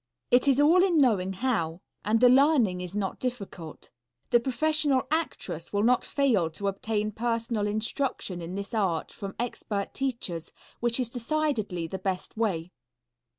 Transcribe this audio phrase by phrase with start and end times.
[0.31, 3.91] It is all in knowing how, and the learning is not difficult.
[4.31, 9.93] The professional actress will not fail to obtain personal instruction in this art from expert
[9.93, 12.71] teachers, which is decidedly the best way.